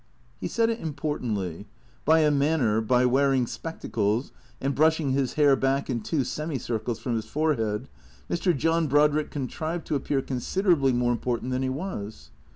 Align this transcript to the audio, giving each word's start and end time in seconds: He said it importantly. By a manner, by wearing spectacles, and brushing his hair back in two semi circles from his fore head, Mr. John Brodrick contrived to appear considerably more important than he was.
He 0.39 0.47
said 0.47 0.71
it 0.71 0.79
importantly. 0.79 1.67
By 2.05 2.21
a 2.21 2.31
manner, 2.31 2.81
by 2.81 3.05
wearing 3.05 3.45
spectacles, 3.45 4.31
and 4.59 4.73
brushing 4.73 5.11
his 5.11 5.33
hair 5.33 5.55
back 5.55 5.91
in 5.91 6.01
two 6.01 6.23
semi 6.23 6.57
circles 6.57 6.97
from 6.97 7.13
his 7.13 7.25
fore 7.25 7.53
head, 7.53 7.87
Mr. 8.27 8.57
John 8.57 8.87
Brodrick 8.87 9.29
contrived 9.29 9.85
to 9.85 9.95
appear 9.95 10.23
considerably 10.23 10.91
more 10.91 11.11
important 11.11 11.51
than 11.51 11.61
he 11.61 11.69
was. 11.69 12.31